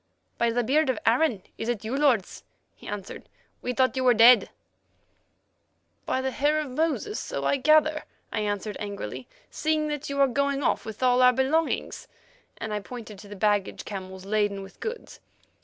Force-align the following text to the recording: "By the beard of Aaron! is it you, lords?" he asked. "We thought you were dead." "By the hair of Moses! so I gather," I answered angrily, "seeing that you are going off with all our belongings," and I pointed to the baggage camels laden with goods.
"By 0.39 0.49
the 0.49 0.63
beard 0.63 0.89
of 0.89 0.97
Aaron! 1.05 1.43
is 1.59 1.69
it 1.69 1.85
you, 1.85 1.95
lords?" 1.95 2.43
he 2.73 2.87
asked. 2.87 3.29
"We 3.61 3.71
thought 3.71 3.95
you 3.95 4.03
were 4.03 4.15
dead." 4.15 4.49
"By 6.07 6.21
the 6.21 6.31
hair 6.31 6.59
of 6.59 6.71
Moses! 6.71 7.19
so 7.19 7.45
I 7.45 7.57
gather," 7.57 8.05
I 8.33 8.39
answered 8.39 8.77
angrily, 8.79 9.27
"seeing 9.51 9.89
that 9.89 10.09
you 10.09 10.19
are 10.19 10.27
going 10.27 10.63
off 10.63 10.85
with 10.85 11.03
all 11.03 11.21
our 11.21 11.33
belongings," 11.33 12.07
and 12.57 12.73
I 12.73 12.79
pointed 12.79 13.19
to 13.19 13.27
the 13.27 13.35
baggage 13.35 13.85
camels 13.85 14.25
laden 14.25 14.63
with 14.63 14.79
goods. 14.79 15.19